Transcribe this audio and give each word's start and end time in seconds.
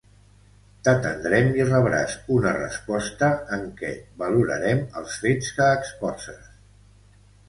T'atendrem 0.85 1.49
i 1.57 1.65
rebràs 1.67 2.15
una 2.37 2.53
resposta 2.55 3.29
en 3.57 3.67
què 3.81 3.91
valorarem 4.23 4.81
els 5.03 5.19
fets 5.27 5.53
que 5.59 5.69
exposes. 5.75 6.49